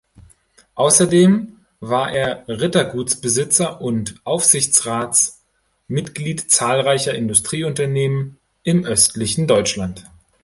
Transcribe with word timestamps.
Außerdem 0.73 1.57
war 1.79 2.11
er 2.11 2.47
Rittergutsbesitzer 2.47 3.81
und 3.81 4.19
Aufsichtsratsmitglied 4.23 6.49
zahlreicher 6.49 7.13
Industrieunternehmen 7.13 8.39
im 8.63 8.83
östlichen 8.83 9.45
Deutschland. 9.45 10.03